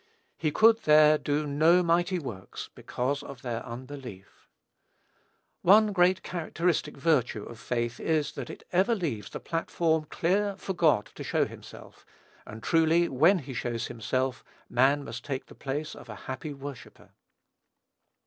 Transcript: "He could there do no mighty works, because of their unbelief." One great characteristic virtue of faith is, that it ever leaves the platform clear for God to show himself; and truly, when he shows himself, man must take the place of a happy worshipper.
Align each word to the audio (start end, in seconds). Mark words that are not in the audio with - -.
"He 0.35 0.49
could 0.51 0.79
there 0.85 1.19
do 1.19 1.45
no 1.45 1.83
mighty 1.83 2.17
works, 2.17 2.71
because 2.73 3.21
of 3.21 3.43
their 3.43 3.63
unbelief." 3.63 4.47
One 5.61 5.93
great 5.93 6.23
characteristic 6.23 6.97
virtue 6.97 7.43
of 7.43 7.59
faith 7.59 7.99
is, 7.99 8.31
that 8.31 8.49
it 8.49 8.63
ever 8.71 8.95
leaves 8.95 9.29
the 9.29 9.39
platform 9.39 10.05
clear 10.09 10.55
for 10.57 10.73
God 10.73 11.11
to 11.13 11.23
show 11.23 11.45
himself; 11.45 12.03
and 12.47 12.63
truly, 12.63 13.09
when 13.09 13.37
he 13.37 13.53
shows 13.53 13.85
himself, 13.89 14.43
man 14.67 15.03
must 15.03 15.23
take 15.23 15.45
the 15.45 15.53
place 15.53 15.93
of 15.93 16.09
a 16.09 16.15
happy 16.25 16.51
worshipper. 16.51 17.11